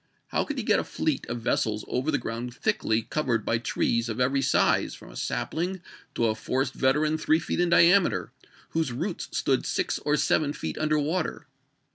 [0.29, 3.45] How could he get a fleet of ci^ war." vessels over the ground thickly covered
[3.45, 5.79] by trees of p ieo every size, from a sapling
[6.15, 8.31] to a forest veteran three feet in diameter,
[8.69, 11.45] whose roots stood six or seven feet under water